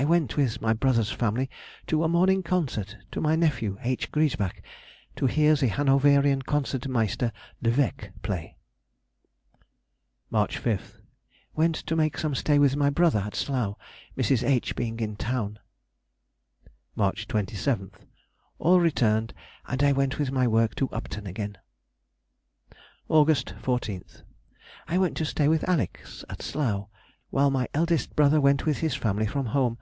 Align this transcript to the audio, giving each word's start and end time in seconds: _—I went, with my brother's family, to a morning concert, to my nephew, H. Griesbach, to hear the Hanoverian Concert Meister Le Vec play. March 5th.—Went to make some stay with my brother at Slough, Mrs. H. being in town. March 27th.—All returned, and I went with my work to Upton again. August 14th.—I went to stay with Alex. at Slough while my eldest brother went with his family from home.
_—I 0.00 0.04
went, 0.04 0.36
with 0.36 0.62
my 0.62 0.72
brother's 0.72 1.10
family, 1.10 1.50
to 1.88 2.04
a 2.04 2.08
morning 2.08 2.44
concert, 2.44 2.96
to 3.10 3.20
my 3.20 3.34
nephew, 3.34 3.78
H. 3.82 4.12
Griesbach, 4.12 4.62
to 5.16 5.26
hear 5.26 5.56
the 5.56 5.66
Hanoverian 5.66 6.42
Concert 6.42 6.86
Meister 6.86 7.32
Le 7.60 7.72
Vec 7.72 8.12
play. 8.22 8.56
March 10.30 10.62
5th.—Went 10.62 11.74
to 11.74 11.96
make 11.96 12.16
some 12.16 12.36
stay 12.36 12.60
with 12.60 12.76
my 12.76 12.90
brother 12.90 13.18
at 13.18 13.34
Slough, 13.34 13.76
Mrs. 14.16 14.48
H. 14.48 14.76
being 14.76 15.00
in 15.00 15.16
town. 15.16 15.58
March 16.94 17.26
27th.—All 17.26 18.78
returned, 18.78 19.34
and 19.66 19.82
I 19.82 19.90
went 19.90 20.16
with 20.20 20.30
my 20.30 20.46
work 20.46 20.76
to 20.76 20.88
Upton 20.90 21.26
again. 21.26 21.58
August 23.08 23.52
14th.—I 23.60 24.96
went 24.96 25.16
to 25.16 25.24
stay 25.24 25.48
with 25.48 25.68
Alex. 25.68 26.24
at 26.28 26.40
Slough 26.40 26.88
while 27.30 27.50
my 27.50 27.68
eldest 27.74 28.16
brother 28.16 28.40
went 28.40 28.64
with 28.64 28.78
his 28.78 28.94
family 28.94 29.26
from 29.26 29.44
home. 29.44 29.76